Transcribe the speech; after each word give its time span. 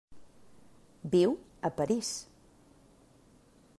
Viu 1.15 1.35
a 1.69 1.71
París. 1.81 2.11